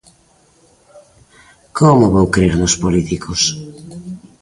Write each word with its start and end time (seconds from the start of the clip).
Como 1.79 2.11
vou 2.13 2.27
crer 2.35 2.53
nos 2.61 2.75
políticos? 2.83 3.41